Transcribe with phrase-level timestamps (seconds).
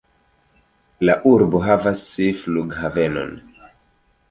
[1.09, 2.03] La urbo havas
[2.41, 3.39] flughavenon.